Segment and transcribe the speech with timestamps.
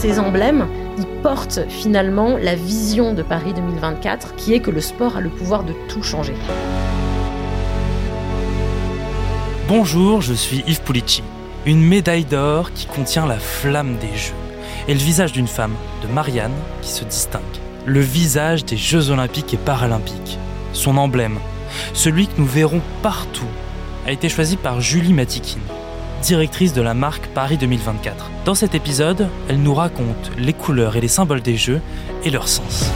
[0.00, 5.18] Ces emblèmes, ils portent finalement la vision de Paris 2024, qui est que le sport
[5.18, 6.32] a le pouvoir de tout changer.
[9.68, 11.22] Bonjour, je suis Yves Pulici.
[11.66, 14.32] Une médaille d'or qui contient la flamme des Jeux
[14.88, 17.42] et le visage d'une femme, de Marianne, qui se distingue.
[17.84, 20.38] Le visage des Jeux olympiques et paralympiques.
[20.72, 21.38] Son emblème,
[21.92, 23.44] celui que nous verrons partout,
[24.06, 25.60] a été choisi par Julie Matikine,
[26.20, 28.30] directrice de la marque Paris 2024.
[28.44, 31.80] Dans cet épisode, elle nous raconte les couleurs et les symboles des Jeux
[32.24, 32.90] et leur sens.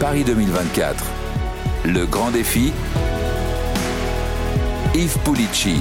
[0.00, 1.04] Paris 2024,
[1.86, 2.72] le grand défi.
[4.94, 5.76] Yves Pulici.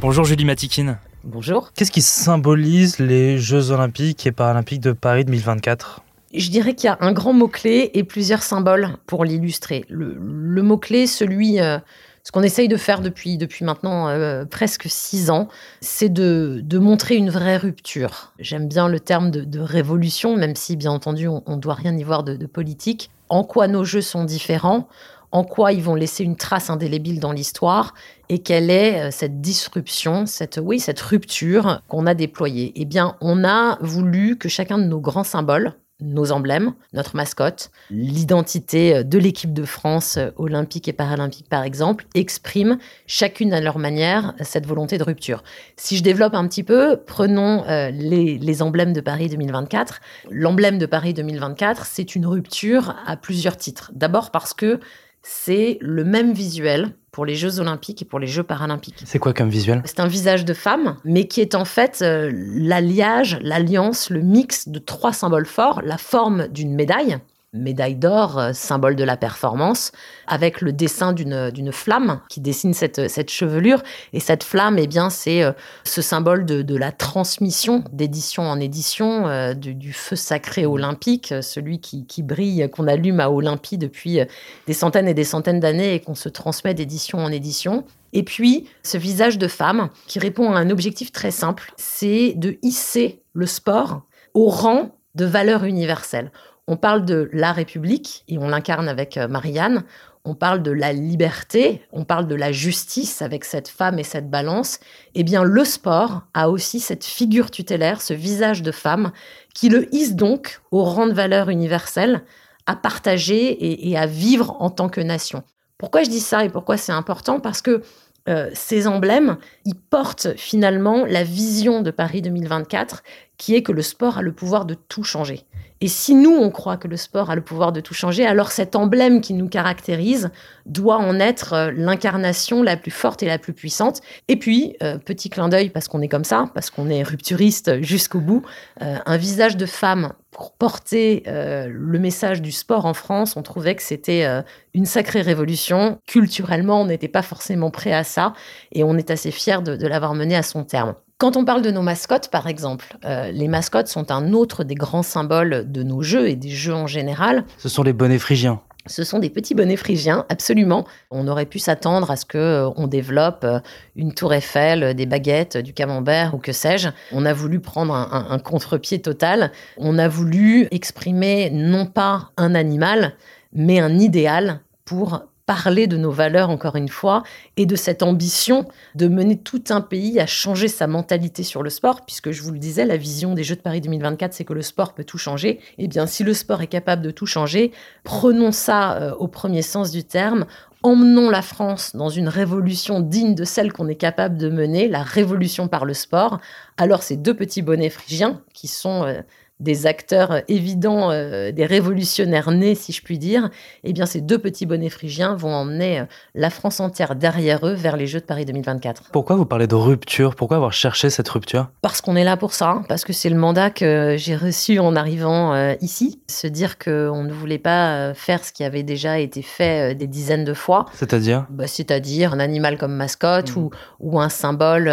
[0.00, 0.98] Bonjour Julie Matikine.
[1.24, 1.72] Bonjour.
[1.74, 6.02] Qu'est-ce qui symbolise les Jeux olympiques et paralympiques de Paris 2024
[6.34, 9.84] je dirais qu'il y a un grand mot-clé et plusieurs symboles pour l'illustrer.
[9.88, 11.78] Le, mot-clé, celui, euh,
[12.22, 15.48] ce qu'on essaye de faire depuis, depuis maintenant euh, presque six ans,
[15.80, 18.32] c'est de, montrer une vraie rupture.
[18.38, 22.02] J'aime bien le terme de, révolution, même si, bien entendu, on ne doit rien y
[22.02, 23.10] voir de, de politique.
[23.30, 24.88] En quoi nos jeux sont différents?
[25.30, 27.94] En quoi ils vont laisser une trace indélébile dans l'histoire?
[28.28, 32.72] Et quelle est euh, cette disruption, cette oui, cette rupture qu'on a déployée?
[32.76, 37.70] Eh bien, on a voulu que chacun de nos grands symboles nos emblèmes, notre mascotte,
[37.90, 43.60] l'identité euh, de l'équipe de France euh, olympique et paralympique par exemple, expriment chacune à
[43.60, 45.42] leur manière cette volonté de rupture.
[45.76, 50.00] Si je développe un petit peu, prenons euh, les, les, emblèmes de Paris 2024.
[50.30, 53.90] L'emblème de Paris 2024, c'est une rupture à plusieurs titres.
[53.94, 54.80] D'abord parce que
[55.22, 59.02] c'est le même visuel pour les Jeux olympiques et pour les Jeux paralympiques.
[59.04, 59.82] C'est quoi comme visuel?
[59.84, 64.68] C'est un visage de femme, mais qui est en fait euh, l'alliage, l'alliance, le mix
[64.68, 67.18] de trois symboles forts, la forme d'une médaille,
[67.54, 69.92] médaille d'or, euh, symbole de la performance,
[70.26, 73.82] avec le dessin d'une flamme qui dessine cette, cette chevelure.
[74.12, 75.52] Et cette flamme, eh bien, c'est euh,
[75.84, 82.06] ce symbole de, la transmission d'édition en édition euh, du, feu sacré olympique, celui qui,
[82.06, 84.20] qui brille, qu'on allume à Olympie depuis
[84.66, 87.84] des centaines et des centaines d'années et qu'on se transmet d'édition en édition.
[88.12, 92.58] Et puis, ce visage de femme qui répond à un objectif très simple, c'est de
[92.62, 94.02] hisser le sport
[94.34, 96.30] au rang de valeur universelle.
[96.70, 99.84] On parle de la République et on l'incarne avec euh, Marianne.
[100.26, 104.28] On parle de la liberté, on parle de la justice avec cette femme et cette
[104.28, 104.78] balance.
[105.14, 109.12] Eh bien, le sport a aussi cette figure tutélaire, ce visage de femme,
[109.54, 112.22] qui le hisse donc au rang de valeur universelle,
[112.66, 115.44] à partager et, à vivre en tant que nation.
[115.78, 117.40] Pourquoi je dis ça et pourquoi c'est important?
[117.40, 117.80] Parce que
[118.28, 123.02] euh, ces emblèmes, ils portent finalement la vision de Paris 2024,
[123.38, 125.46] qui est que le sport a le pouvoir de tout changer.
[125.80, 128.50] Et si nous, on croit que le sport a le pouvoir de tout changer, alors
[128.50, 130.30] cet emblème qui nous caractérise
[130.66, 134.00] doit en être euh, l'incarnation la plus forte et la plus puissante.
[134.26, 137.80] Et puis, euh, petit clin d'œil, parce qu'on est comme ça, parce qu'on est rupturiste
[137.80, 138.42] jusqu'au bout,
[138.82, 143.74] euh, un visage de femme pour porter le message du sport en France, on trouvait
[143.74, 144.24] que c'était
[144.72, 145.98] une sacrée révolution.
[146.06, 148.34] Culturellement, on n'était pas forcément prêt à ça,
[148.70, 150.94] et on est assez fiers de l'avoir mené à son terme.
[151.18, 154.76] Quand on parle de nos mascottes, par exemple, euh, les mascottes sont un autre des
[154.76, 157.44] grands symboles de nos jeux et des jeux en général.
[157.58, 158.60] Ce sont les bonnets phrygiens.
[158.86, 160.86] Ce sont des petits bonnets phrygiens, absolument.
[161.10, 163.58] On aurait pu s'attendre à ce que euh, on développe euh,
[163.96, 166.90] une tour Eiffel, des baguettes, du camembert ou que sais-je.
[167.10, 169.50] On a voulu prendre un, un contre-pied total.
[169.76, 173.14] On a voulu exprimer non pas un animal,
[173.52, 177.22] mais un idéal pour parler de nos valeurs, encore une fois,
[177.56, 181.70] et de cette ambition de mener tout un pays à changer sa mentalité sur le
[181.70, 184.52] sport, puisque je vous le disais, la vision des Jeux de Paris 2024, c'est que
[184.52, 185.58] le sport peut tout changer.
[185.78, 187.72] Eh bien, si le sport est capable de tout changer,
[188.04, 190.44] prenons ça euh, au premier sens du terme,
[190.82, 195.02] emmenons la France dans une révolution digne de celle qu'on est capable de mener, la
[195.02, 196.40] révolution par le sport.
[196.76, 199.22] Alors ces deux petits bonnets phrygiens, qui sont euh,
[199.60, 203.50] des acteurs évidents, euh, des révolutionnaires nés, si je puis dire,
[203.82, 207.72] eh bien, ces deux petits bonnets phrygiens vont emmener euh, la France entière derrière eux
[207.72, 209.10] vers les Jeux de Paris 2024.
[209.12, 210.36] Pourquoi vous parlez de rupture?
[210.36, 211.70] Pourquoi avoir cherché cette rupture?
[211.82, 214.94] Parce qu'on est là pour ça, parce que c'est le mandat que j'ai reçu en
[214.94, 219.42] arrivant euh, ici, se dire qu'on ne voulait pas faire ce qui avait déjà été
[219.42, 220.86] fait des dizaines de fois.
[220.94, 221.46] C'est-à-dire?
[221.50, 223.58] Bah, C'est-à-dire un animal comme mascotte mmh.
[223.58, 223.70] ou,
[224.00, 224.88] ou, un symbole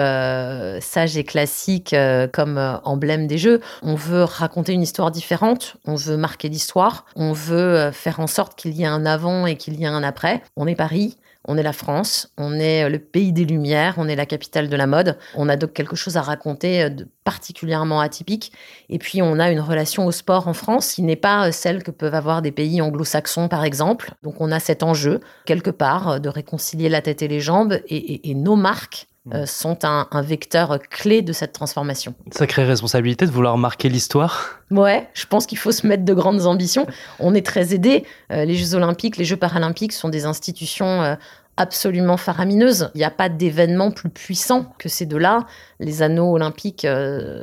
[0.82, 1.96] sage et classique
[2.34, 3.62] comme emblème des Jeux.
[3.84, 8.28] On veut raconter une histoire différente, on veut marquer l'histoire, on veut euh, faire en
[8.28, 10.42] sorte qu'il y ait un avant et qu'il y ait un après.
[10.56, 11.18] On est Paris,
[11.48, 14.70] on est la France, on est euh, le pays des Lumières, on est la capitale
[14.70, 15.18] de la mode.
[15.36, 18.52] On a donc quelque chose à raconter euh, de particulièrement atypique.
[18.90, 21.92] Et puis, on a une relation au sport en France qui n'est pas celle que
[21.92, 24.14] peuvent avoir des pays anglo-saxons, par exemple.
[24.24, 28.36] Donc, on a cet enjeu, quelque part, de réconcilier la tête et les jambes et
[28.36, 29.46] nos marques euh, mm.
[29.46, 32.14] sont un, vecteur clé de cette transformation.
[32.32, 34.60] Sacrée responsabilité de vouloir marquer l'histoire.
[34.72, 36.86] Ouais, je pense qu'il faut se mettre de grandes ambitions.
[37.20, 38.06] On est très aidés.
[38.32, 41.16] Euh, les Jeux olympiques, les Jeux paralympiques sont des institutions euh,
[41.58, 42.92] absolument faramineuses.
[42.94, 45.46] Il n'y a pas d'événement plus puissant que ces deux-là.
[45.80, 46.86] Les anneaux olympiques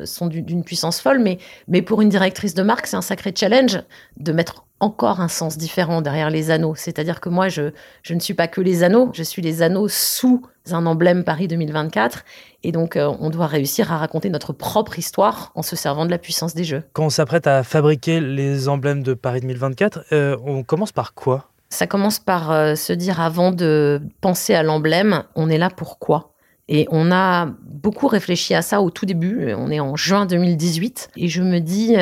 [0.04, 3.80] sont d'une puissance folle, mais, mais pour une directrice de marque, c'est un sacré challenge
[4.18, 6.74] de mettre encore un sens différent derrière les anneaux.
[6.74, 7.70] C'est-à-dire que moi, je,
[8.02, 10.42] je ne suis pas que les anneaux, je suis les anneaux sous
[10.72, 12.24] un emblème Paris 2024.
[12.64, 16.10] Et donc, euh, on doit réussir à raconter notre propre histoire en se servant de
[16.10, 16.82] la puissance des jeux.
[16.94, 21.48] Quand on s'apprête à fabriquer les emblèmes de Paris 2024, euh, on commence par quoi?
[21.70, 26.00] Ça commence par euh, se dire, avant de penser à l'emblème, on est là pour
[26.00, 26.32] quoi?
[26.68, 29.52] Et on a beaucoup réfléchi à ça au tout début.
[29.54, 31.10] On est en juin 2018.
[31.16, 31.96] Et je me dis,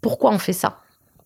[0.00, 0.78] pourquoi on fait ça?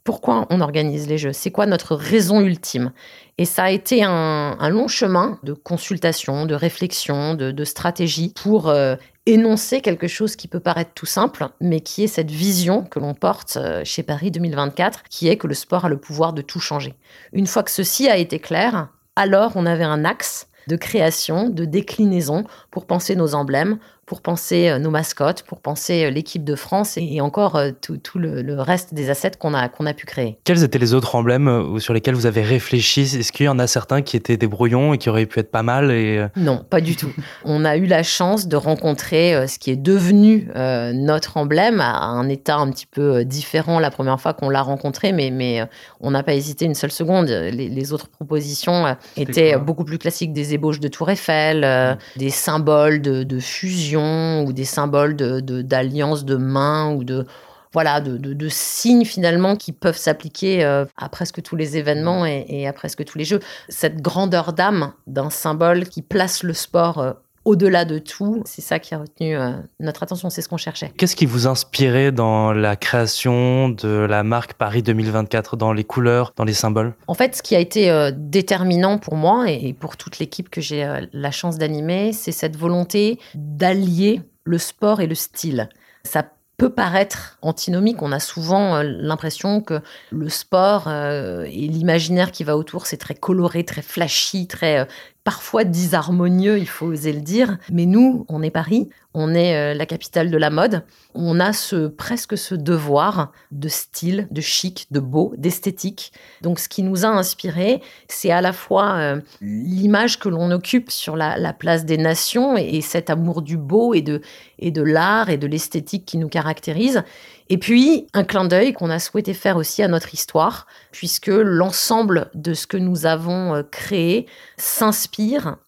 [0.09, 2.93] Pourquoi on organise les jeux C'est quoi notre raison ultime?
[3.37, 8.97] Et ça a été un, long chemin de consultation, de réflexion, de, stratégie pour euh,
[9.27, 13.13] énoncer quelque chose qui peut paraître tout simple, mais qui est cette vision que l'on
[13.13, 16.59] porte euh, chez Paris 2024, qui est que le sport a le pouvoir de tout
[16.59, 16.95] changer.
[17.35, 21.67] Une fois que ceci a été clair, alors on avait un axe de création, de
[21.67, 23.79] déclinaison pour penser nos emblèmes,
[24.09, 28.19] pour penser euh, nos mascottes, pour penser euh, l'équipe de France et encore euh, tout,
[28.19, 30.39] le, reste des assets qu'on a, qu'on a pu créer.
[30.45, 33.03] Quels étaient les autres emblèmes sur lesquels vous avez réfléchi?
[33.03, 35.51] Est-ce qu'il y en a certains qui étaient des brouillons et qui auraient pu être
[35.51, 36.27] pas mal et...
[36.37, 37.13] Non, pas du tout.
[37.45, 42.29] On a eu la chance de rencontrer ce qui est devenu notre emblème à un
[42.29, 45.63] état un petit peu différent la première fois qu'on l'a rencontré, mais, mais
[46.01, 47.29] on n'a pas hésité une seule seconde.
[47.29, 52.19] Les, autres propositions étaient beaucoup plus classiques, des ébauches de Tour Eiffel, mmh.
[52.19, 57.27] des symboles de, de fusion ou des symboles d'alliance de, de mains ou de
[57.73, 62.73] voilà de, signes finalement qui peuvent s'appliquer euh, à presque tous les événements et, à
[62.73, 63.41] presque tous les jeux.
[63.69, 67.13] Cette grandeur d'âme d'un symbole qui place le sport euh,
[67.49, 70.93] au-delà de tout, c'est ça qui a retenu euh, notre attention, c'est ce qu'on cherchait.
[70.99, 76.35] Qu'est-ce qui vous inspirait dans la création de la marque Paris 2024, dans les couleurs,
[76.37, 76.95] dans les symboles?
[77.07, 80.61] En fait, ce qui a été euh, déterminant pour moi et pour toute l'équipe que
[80.61, 85.71] j'ai euh, la chance d'animer, c'est cette volonté d'allier le sport et le style.
[86.05, 86.27] Ça
[86.59, 88.03] peut paraître antinomique.
[88.03, 89.81] On a souvent l'impression que
[90.11, 94.89] le sport et l'imaginaire qui va autour, c'est très coloré, très flashy, très
[95.25, 97.59] parfois disharmonieux, il faut oser le dire.
[97.71, 100.85] Mais nous, on est Paris, on est euh, la capitale de la mode.
[101.15, 106.13] On a ce, presque ce devoir de style, de chic, de beau, d'esthétique.
[106.41, 110.91] Donc, ce qui nous a inspiré, c'est à la fois euh, l'image que l'on occupe
[110.91, 114.21] sur la, place des nations et, cet amour du beau et de,
[114.59, 117.03] et de l'art et de l'esthétique qui nous caractérise.
[117.51, 122.31] Et puis, un clin d'œil qu'on a souhaité faire aussi à notre histoire, puisque l'ensemble
[122.35, 124.27] de ce que nous avons euh, créé
[124.59, 125.18] s'inspire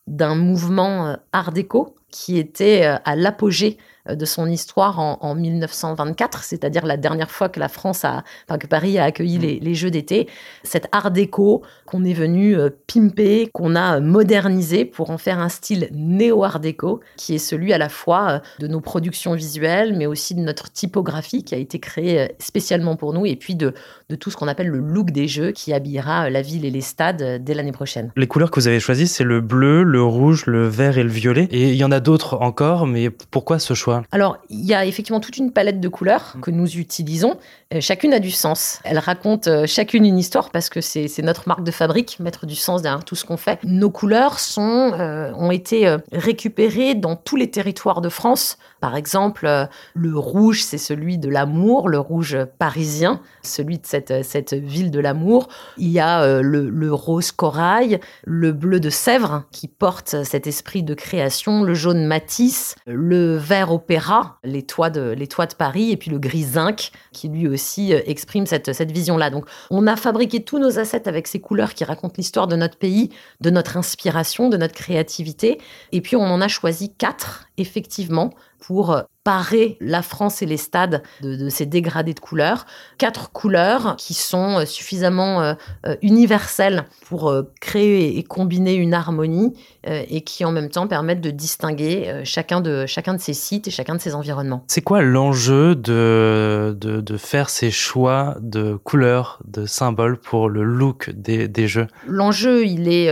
[0.07, 3.79] d'un mouvement euh, art déco qui était euh, à l'apogée
[4.09, 8.67] de son histoire en, 1924, c'est-à-dire la dernière fois que la France a, enfin que
[8.67, 9.63] Paris a accueilli mm.
[9.63, 10.29] les, Jeux d'été.
[10.63, 15.49] Cet art déco qu'on est venu euh, pimper, qu'on a modernisé pour en faire un
[15.49, 20.07] style néo-art déco, qui est celui à la fois euh, de nos productions visuelles, mais
[20.07, 23.75] aussi de notre typographie qui a été créée spécialement pour nous, et puis de,
[24.09, 26.81] de tout ce qu'on appelle le look des Jeux qui habillera la ville et les
[26.81, 28.13] stades dès l'année prochaine.
[28.17, 31.11] Les couleurs que vous avez choisies, c'est le bleu, le rouge, le vert et le
[31.11, 31.49] violet.
[31.51, 33.90] Et il y en a d'autres encore, mais pourquoi ce choix?
[34.13, 36.41] Alors, il y a effectivement toute une palette de couleurs mm.
[36.41, 37.39] que nous utilisons.
[37.75, 38.81] Euh, chacune a du sens.
[38.85, 42.57] Elle raconte euh, chacune une histoire parce que c'est notre marque de fabrique, mettre du
[42.57, 43.59] sens derrière tout ce qu'on fait.
[43.65, 48.59] Nos couleurs sont, euh, ont été récupérées dans tous les territoires de France.
[48.81, 54.55] Par exemple, le rouge, c'est celui de l'amour, le rouge parisien, celui de cette, cette
[54.55, 55.49] ville de l'amour.
[55.77, 60.83] Il y a le, le rose corail, le bleu de Sèvres qui porte cet esprit
[60.83, 65.97] de création, le jaune matisse, le vert opéra, les toits, de, les de Paris, et
[65.97, 69.31] puis le gris zinc, qui lui aussi euh, exprime cette, cette vision-là.
[69.31, 72.77] Donc, on a fabriqué tous nos assets avec ces couleurs qui racontent l'histoire de notre
[72.77, 73.11] pays,
[73.41, 75.59] de notre inspiration, de notre créativité.
[75.93, 80.57] Et puis, on en a choisi quatre, effectivement, pour euh, parer la France et les
[80.57, 82.67] stades de, ces dégradés de couleurs.
[82.99, 85.55] Quatre couleurs qui sont euh, suffisamment euh,
[86.03, 89.53] universelles pour créer et combiner une harmonie
[89.85, 93.71] et qui en même temps permettent de distinguer chacun de, chacun de ces sites et
[93.71, 94.65] chacun de ces environnements.
[94.69, 101.11] C'est quoi l'enjeu de, de, faire ces choix de couleurs, de symboles pour le look
[101.11, 101.89] des, des jeux?
[102.07, 103.11] L'enjeu, il est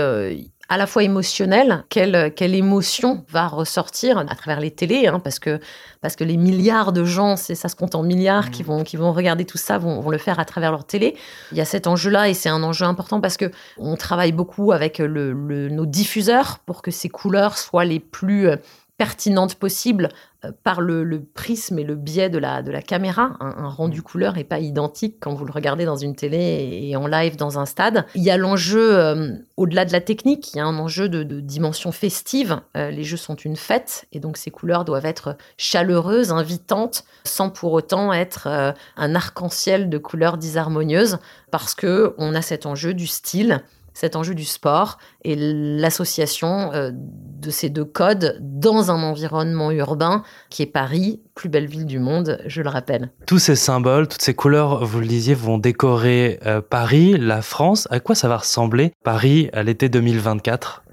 [0.68, 5.38] à la fois émotionnel, quelle, quelle émotion va ressortir à travers les télés, hein, parce,
[5.38, 5.60] que,
[6.02, 8.66] parce que les milliards de gens, c'est ça se compte en milliards, qui, mmh.
[8.66, 11.16] vont, qui vont regarder tout ça, vont, vont le faire à travers leur télé.
[11.52, 14.72] Il y a cet enjeu-là et c'est un enjeu important parce que on travaille beaucoup
[14.72, 15.32] avec le,
[15.68, 18.50] nos diffuseurs pour que ces couleurs soient les plus
[18.98, 20.10] pertinentes possibles
[20.44, 23.36] euh, par le, prisme et le biais de la, de la caméra.
[23.40, 27.06] Un, rendu couleur n'est pas identique quand vous le regardez dans une télé et, en
[27.06, 28.04] live dans un stade.
[28.14, 31.22] Il y a l'enjeu, euh, au-delà de la technique, il y a un enjeu de,
[31.40, 32.60] dimension festive.
[32.76, 37.50] Euh, les jeux sont une fête et donc ces couleurs doivent être chaleureuses, invitantes, sans
[37.50, 38.48] pour autant être
[38.96, 41.18] un arc-en-ciel de couleurs disharmonieuses,
[41.50, 43.62] parce que on a cet enjeu du style
[43.98, 50.22] cet enjeu du sport et l'association euh, de ces deux codes dans un environnement urbain
[50.50, 53.10] qui est Paris, plus belle ville du monde, je le rappelle.
[53.26, 57.88] Tous ces symboles, toutes ces couleurs, vous le disiez, vont décorer euh, Paris, la France.
[57.90, 60.84] À quoi ça va ressembler Paris à l'été 2024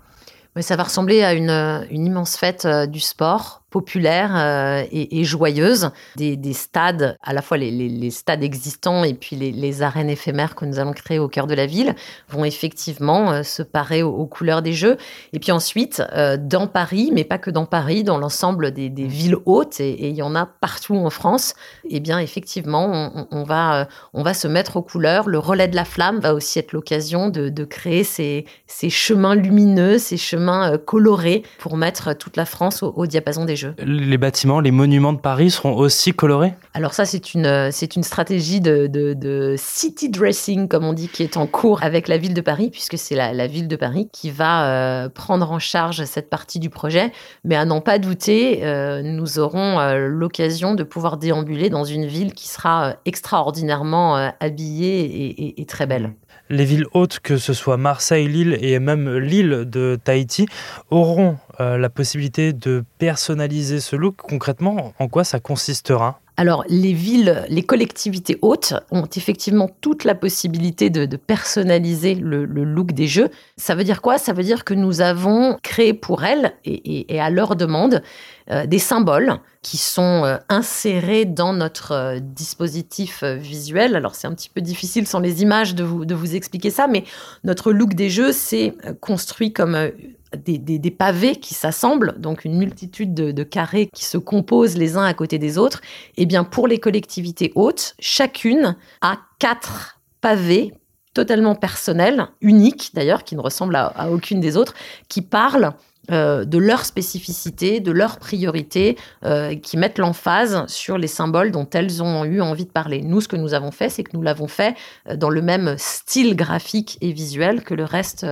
[0.56, 5.26] Mais ça va ressembler à une, une immense fête euh, du sport populaire euh, et,
[5.26, 10.64] joyeuse, des, stades, à la fois les, stades existants et puis les, arènes éphémères que
[10.64, 11.94] nous allons créer au cœur de la ville,
[12.30, 14.96] vont effectivement euh, se parer aux, couleurs des jeux.
[15.34, 19.36] Et puis ensuite, euh, dans Paris, mais pas que dans Paris, dans l'ensemble des, villes
[19.46, 21.54] hautes, et, il y en a partout en France,
[21.90, 25.28] eh bien effectivement, on, va, on va se mettre aux couleurs.
[25.28, 29.98] Le relais de la flamme va aussi être l'occasion de, créer ces, ces chemins lumineux,
[29.98, 33.65] ces chemins colorés pour mettre toute la France au diapason des jeux.
[33.80, 36.54] Les bâtiments, les monuments de Paris seront aussi colorés?
[36.74, 41.38] Alors ça, c'est une, c'est une stratégie de, city dressing, comme on dit, qui est
[41.38, 44.68] en cours avec la ville de Paris, puisque c'est la, ville de Paris qui va
[45.06, 47.12] euh, prendre en charge cette partie du projet.
[47.44, 52.06] Mais à n'en pas douter, euh, nous aurons euh, l'occasion de pouvoir déambuler dans une
[52.06, 56.14] ville qui sera extraordinairement habillée et très belle.
[56.50, 60.46] Les villes hautes, que ce soit Marseille, Lille et même l'île de Tahiti,
[60.92, 64.18] auront euh, la possibilité de personnaliser ce look.
[64.18, 66.20] Concrètement, en quoi ça consistera?
[66.38, 72.92] Alors, les villes, les collectivités hautes ont effectivement toute la possibilité de, personnaliser le, look
[72.92, 73.30] des jeux.
[73.56, 74.18] Ça veut dire quoi?
[74.18, 78.04] Ça veut dire que nous avons créé pour elles, et, à leur demande,
[78.52, 83.96] euh, des symboles qui sont euh, insérés dans notre euh, dispositif visuel.
[83.96, 86.86] Alors c'est un petit peu difficile sans les images de vous, de vous expliquer ça,
[86.86, 87.06] mais
[87.44, 89.90] notre look des jeux, c'est construit comme
[90.36, 95.14] des, pavés qui s'assemblent, donc une multitude de, carrés qui se composent les uns à
[95.16, 95.82] côté des autres.
[96.18, 100.74] Et eh bien pour les collectivités hautes, chacune a quatre pavés
[101.16, 104.76] totalement personnels, uniques d'ailleurs, qui ne ressemblent à aucune des autres,
[105.08, 105.74] qui parlent
[106.12, 111.68] euh, de leur spécificité, de leurs priorités, euh, qui mettent l'emphase sur les symboles dont
[111.74, 113.02] elles ont eu envie de parler.
[113.02, 114.76] Nous, ce que nous avons fait, c'est que nous l'avons fait
[115.10, 118.26] euh, dans le même style graphique et visuel que le reste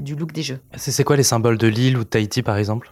[0.00, 0.58] du look des jeux.
[0.76, 2.90] C'est quoi les symboles de l'île ou de Tahiti, par exemple?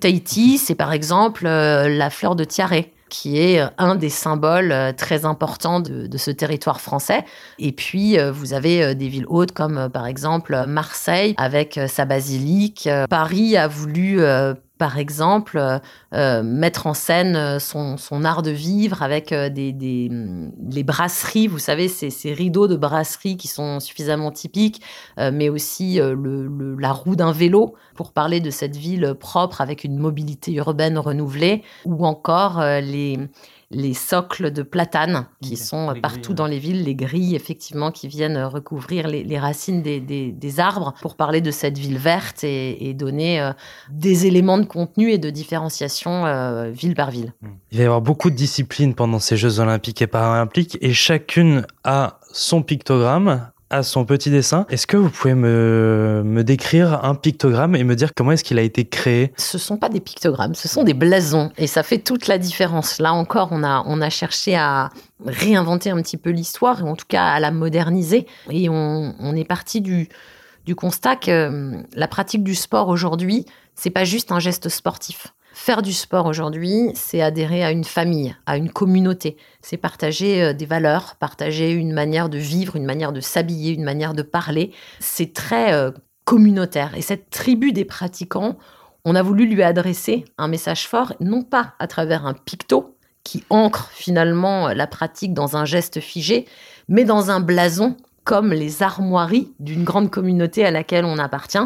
[0.00, 4.92] Tahiti, c'est par exemple la fleur de tiare qui est euh, un des symboles euh,
[4.92, 7.24] très importants de, ce territoire français.
[7.58, 12.88] Et puis, euh, vous avez des villes hautes comme par exemple Marseille avec sa basilique.
[13.08, 14.20] Paris a voulu
[14.80, 15.62] par exemple,
[16.12, 20.10] mettre en scène son, art de vivre avec des,
[20.70, 24.82] les brasseries, vous savez, ces, rideaux de brasserie qui sont suffisamment typiques,
[25.18, 26.00] mais aussi
[26.78, 31.62] la roue d'un vélo pour parler de cette ville propre avec une mobilité urbaine renouvelée,
[31.84, 33.18] ou encore euh, les,
[33.70, 38.38] les socles de platane qui sont partout dans les villes, les grilles effectivement qui viennent
[38.38, 43.52] recouvrir les, racines des, des, arbres pour parler de cette ville verte et, donner euh,
[43.90, 47.32] des éléments de contenu et de différenciation euh, ville par ville.
[47.70, 51.64] Il va y avoir beaucoup de disciplines pendant ces Jeux olympiques et paralympiques et chacune
[51.84, 54.66] a son pictogramme à son petit dessin.
[54.68, 58.58] Est-ce que vous pouvez me, me, décrire un pictogramme et me dire comment est-ce qu'il
[58.58, 59.32] a été créé?
[59.36, 61.50] Ce sont pas des pictogrammes, ce sont des blasons.
[61.56, 62.98] Et ça fait toute la différence.
[62.98, 64.90] Là encore, on a, on a cherché à
[65.24, 68.26] réinventer un petit peu l'histoire, en tout cas à la moderniser.
[68.50, 70.08] Et on, on est parti du,
[70.66, 75.28] du constat que hum, la pratique du sport aujourd'hui, c'est pas juste un geste sportif.
[75.62, 79.36] Faire du sport aujourd'hui, c'est adhérer à une famille, à une communauté.
[79.60, 83.84] C'est partager euh, des valeurs, partager une manière de vivre, une manière de s'habiller, une
[83.84, 84.72] manière de parler.
[85.00, 85.90] C'est très euh,
[86.24, 86.96] communautaire.
[86.96, 88.56] Et cette tribu des pratiquants,
[89.04, 93.44] on a voulu lui adresser un message fort, non pas à travers un picto qui
[93.50, 96.46] ancre finalement la pratique dans un geste figé,
[96.88, 97.98] mais dans un blason
[98.30, 101.58] comme les armoiries d'une grande communauté à laquelle on appartient.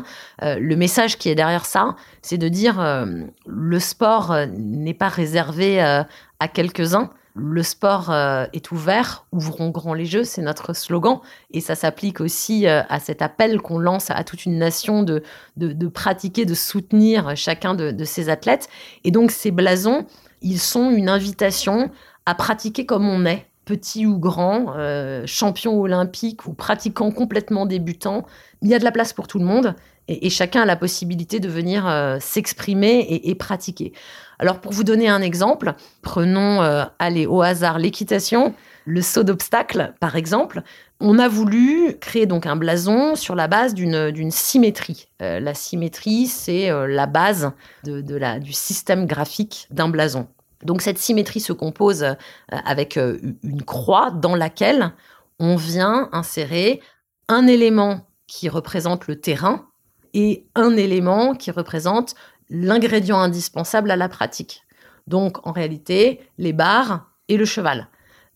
[0.42, 3.04] Euh, le message qui est derrière ça, c'est de dire euh,
[3.44, 7.10] le sport euh, n'est pas réservé à quelques-uns.
[7.34, 11.18] Le sport est ouvert, ouvrons grand les jeux, c'est notre slogan.
[11.50, 15.22] Et ça s'applique aussi à cet appel qu'on lance à toute une nation de,
[15.56, 18.68] de, pratiquer, de soutenir chacun de ses athlètes.
[19.02, 20.06] Et donc ces blasons,
[20.40, 21.90] ils sont une invitation
[22.24, 28.26] à pratiquer comme on est, petit ou grand, euh, champion olympique ou pratiquant complètement débutant,
[28.62, 29.74] il y a de la place pour tout le monde
[30.06, 33.92] et, chacun a la possibilité de venir euh, s'exprimer et, pratiquer.
[34.38, 38.54] Alors pour vous donner un exemple, prenons euh, allez, au hasard l'équitation,
[38.84, 40.62] le saut d'obstacle par exemple.
[41.00, 45.08] On a voulu créer donc un blason sur la base d'une symétrie.
[45.20, 47.50] la symétrie, c'est la base
[47.84, 50.28] de la, du système graphique d'un blason.
[50.64, 52.14] Donc cette symétrie se compose euh,
[52.48, 54.92] avec euh, une croix dans laquelle
[55.38, 56.80] on vient insérer
[57.28, 59.66] un élément qui représente le terrain
[60.14, 62.14] et un élément qui représente
[62.48, 64.62] l'ingrédient indispensable à la pratique.
[65.06, 67.88] Donc en réalité, les barres et le cheval.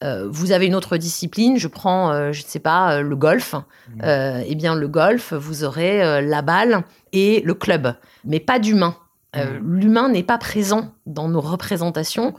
[0.04, 3.54] Euh, vous avez une autre discipline, je prends, je ne sais pas, le golf.
[3.88, 4.42] Mmh.
[4.47, 7.94] eh bien, le golf, vous aurez la balle et le club,
[8.25, 8.97] mais pas d'humain.
[9.37, 9.75] Euh, mm.
[9.78, 12.35] L'humain n'est pas présent dans nos représentations.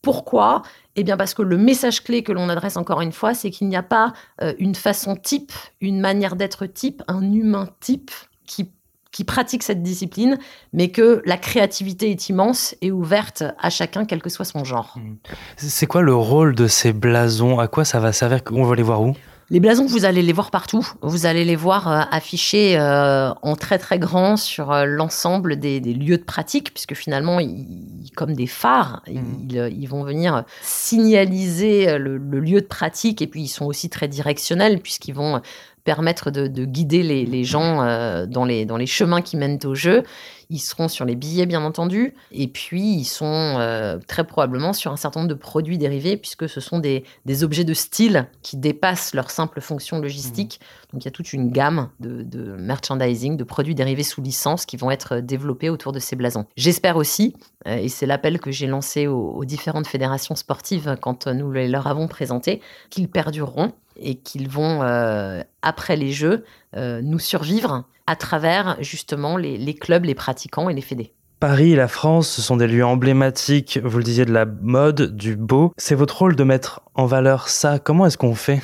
[0.00, 0.62] Pourquoi?
[0.96, 3.68] Eh bien parce que le message clé que l'on adresse encore une fois, c'est qu'il
[3.68, 4.12] n'y a pas
[4.42, 8.10] euh, une façon type, une manière d'être type, un humain type
[8.44, 8.70] qui,
[9.12, 10.38] qui pratique cette discipline,
[10.72, 14.96] mais que la créativité est immense et ouverte à chacun, quel que soit son genre.
[14.96, 15.16] Mm.
[15.56, 17.58] C'est quoi le rôle de ces blasons?
[17.60, 18.40] À quoi ça va servir?
[18.50, 19.14] On va les voir où?
[19.50, 20.86] Les blasons, vous allez les voir partout.
[21.02, 25.80] Vous allez les voir euh, affichés euh, en très très grand sur euh, l'ensemble des,
[25.80, 29.68] lieux de pratique, puisque finalement, ils, comme des phares, mmh.
[29.70, 34.80] ils, vont venir signaliser le, lieu de pratique et puis ils sont aussi très directionnels
[34.80, 35.42] puisqu'ils vont
[35.84, 40.02] permettre de, guider les, gens euh, dans, les, dans les chemins qui mènent au jeu.
[40.50, 44.92] Ils seront sur les billets, bien entendu, et puis ils sont euh, très probablement sur
[44.92, 47.04] un certain nombre de produits dérivés, puisque ce sont des,
[47.42, 50.60] objets de style qui dépassent leur simple fonction logistique.
[50.60, 50.92] Mmh.
[50.92, 54.76] Donc il y a toute une gamme de, merchandising, de produits dérivés sous licence qui
[54.76, 56.44] vont être développés autour de ces blasons.
[56.56, 57.34] J'espère aussi,
[57.66, 61.86] euh, et c'est l'appel que j'ai lancé aux, aux différentes fédérations sportives quand nous leur
[61.86, 66.44] avons présenté, qu'ils perdureront et qu'ils vont, euh, après les Jeux,
[66.76, 71.12] euh, nous survivre à travers justement les, clubs, les pratiquants et les fédés.
[71.40, 75.16] Paris et la France, ce sont des lieux emblématiques, vous le disiez, de la mode,
[75.16, 75.72] du beau.
[75.76, 77.78] C'est votre rôle de mettre en valeur ça.
[77.78, 78.60] Comment est-ce qu'on fait?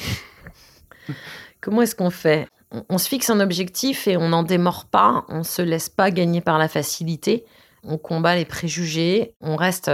[1.61, 2.47] Comment est-ce qu'on fait?
[2.88, 6.11] On, se fixe un objectif et on n'en démord pas, on ne se laisse pas
[6.11, 7.47] gagner par la facilité,
[7.83, 9.91] on combat les préjugés, on reste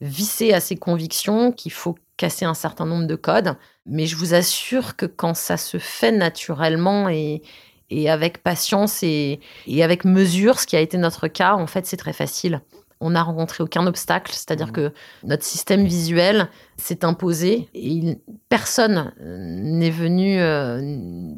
[0.00, 3.56] vissé à ses convictions qu'il faut casser un certain nombre de codes.
[3.84, 7.42] Mais je vous assure que quand ça se fait naturellement et,
[8.08, 9.40] avec patience et,
[9.82, 12.60] avec mesure, ce qui a été notre cas, en fait, c'est très facile.
[13.00, 14.72] On n'a rencontré aucun obstacle, c'est-à-dire mmh.
[14.72, 14.92] que
[15.24, 21.32] notre système visuel s'est imposé et personne n'est venu euh,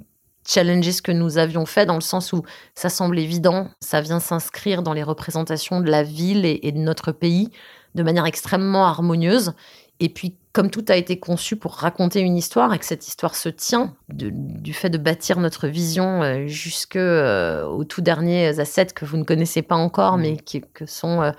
[0.47, 2.43] challenger ce que nous avions fait dans le sens où
[2.75, 7.11] ça semble évident, ça vient s'inscrire dans les représentations de la ville et de notre
[7.11, 7.49] pays
[7.95, 9.55] de manière extrêmement harmonieuse.
[10.01, 13.35] Et puis, comme tout a été conçu pour raconter une histoire et que cette histoire
[13.35, 18.87] se tient du fait de bâtir notre vision euh, jusque euh, aux tout derniers assets
[18.95, 20.21] que vous ne connaissez pas encore, mmh.
[20.21, 21.33] mais qui, que sont euh,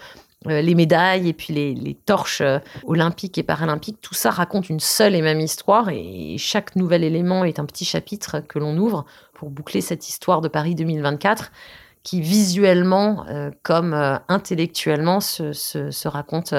[0.62, 2.44] les médailles et puis les, torches
[2.84, 7.46] olympiques et paralympiques, tout ça raconte une seule et même histoire et chaque nouvel élément
[7.46, 11.52] est un petit chapitre que l'on ouvre pour boucler cette histoire de Paris 2024
[12.04, 13.26] qui visuellement
[13.64, 13.96] comme
[14.28, 16.54] intellectuellement se, se raconte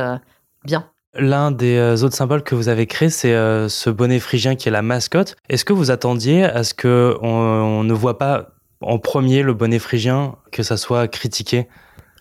[0.64, 0.90] bien.
[1.18, 4.68] L'un des euh, autres symboles que vous avez créé, c'est euh, ce bonnet phrygien qui
[4.68, 5.36] est la mascotte.
[5.48, 8.50] Est-ce que vous attendiez à ce qu'on on ne voit pas
[8.80, 11.68] en premier le bonnet phrygien, que ça soit critiqué?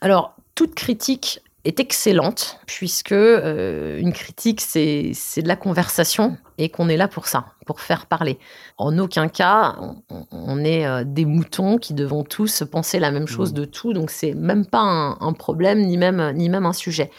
[0.01, 6.87] Alors, toute critique est excellente, puisque euh, une critique, c'est de la conversation et qu'on
[6.87, 8.37] est là pour ça, pour faire parler.
[8.77, 9.75] En aucun cas,
[10.31, 13.55] on, est des moutons qui devons tous penser la même chose mmh.
[13.55, 17.11] de tout, donc c'est même pas un, un problème, ni même, ni même un sujet.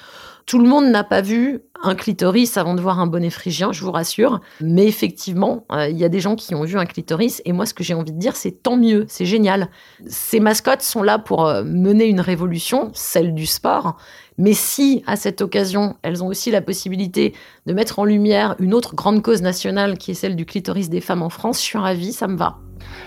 [0.46, 3.82] Tout le monde n'a pas vu un clitoris avant de voir un bonnet phrygien, je
[3.82, 4.40] vous rassure.
[4.60, 7.42] Mais effectivement, euh, il y a des gens qui ont vu un clitoris.
[7.44, 9.68] Et moi, ce que j'ai envie de dire, c'est tant mieux, c'est génial.
[10.06, 13.96] Ces mascottes sont là pour euh, mener une révolution, celle du sport.
[14.38, 17.34] Mais si, à cette occasion, elles ont aussi la possibilité
[17.66, 21.00] de mettre en lumière une autre grande cause nationale qui est celle du clitoris des
[21.00, 22.58] femmes en France, je suis ravie, ça me va.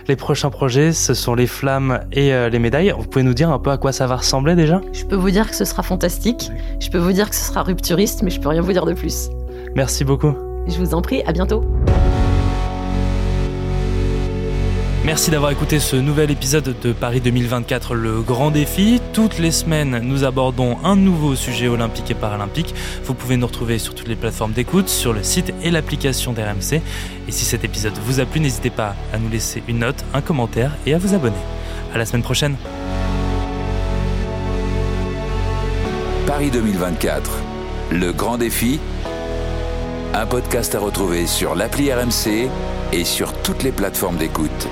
[0.07, 2.93] Les prochains projets, ce sont les flammes et euh, les médailles.
[2.97, 4.81] Vous pouvez nous dire un peu à quoi ça va ressembler déjà?
[4.93, 6.51] Je peux vous dire que ce sera fantastique.
[6.79, 8.93] Je peux vous dire que ce sera rupturiste, mais je peux rien vous dire de
[8.93, 9.29] plus.
[9.75, 10.33] Merci beaucoup.
[10.67, 11.63] Je vous en prie, à bientôt.
[15.09, 19.01] Merci d'avoir écouté ce nouvel épisode de Paris 2024, le grand défi.
[19.11, 22.75] Toutes les semaines, nous abordons un nouveau sujet olympique et paralympique.
[23.05, 26.83] Vous pouvez nous retrouver sur toutes les plateformes d'écoute, sur le site et l'application d'RMC.
[27.27, 30.21] Et si cet épisode vous a plu, n'hésitez pas à nous laisser une note, un
[30.21, 31.41] commentaire et à vous abonner.
[31.91, 32.55] À la semaine prochaine.
[36.27, 37.31] Paris 2024,
[37.93, 38.79] le grand défi.
[40.13, 42.47] Un podcast à retrouver sur l'appli RMC
[42.93, 44.67] et sur toutes les plateformes d'écoute.